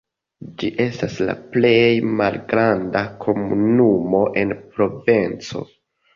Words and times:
Ĝi 0.61 0.69
estas 0.85 1.17
la 1.27 1.35
plej 1.55 1.81
malgranda 2.21 3.05
komunumo 3.27 4.25
en 4.43 4.57
la 4.57 4.61
provinco. 4.81 5.65